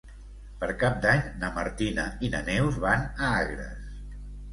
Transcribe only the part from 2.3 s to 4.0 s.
na Neus van a Agres.